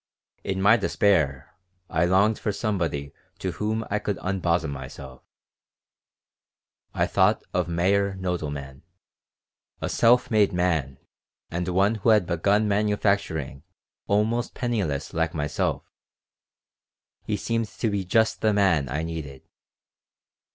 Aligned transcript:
In 0.43 0.63
my 0.63 0.77
despair 0.77 1.53
I 1.87 2.05
longed 2.05 2.39
for 2.39 2.51
somebody 2.51 3.13
to 3.37 3.51
whom 3.51 3.85
I 3.91 3.99
could 3.99 4.17
unbosom 4.23 4.71
myself. 4.71 5.21
I 6.91 7.05
thought 7.05 7.43
of 7.53 7.67
Meyer 7.67 8.15
Nodelman. 8.15 8.81
A 9.79 9.89
self 9.89 10.31
made 10.31 10.53
man 10.53 10.97
and 11.51 11.67
one 11.67 11.93
who 12.01 12.09
had 12.09 12.25
begun 12.25 12.67
manufacturing 12.67 13.61
almost 14.07 14.55
penniless 14.55 15.13
like 15.13 15.35
myself, 15.35 15.83
he 17.21 17.37
seemed 17.37 17.67
to 17.67 17.91
be 17.91 18.03
just 18.03 18.41
the 18.41 18.53
man 18.53 18.89
I 18.89 19.03
needed. 19.03 19.43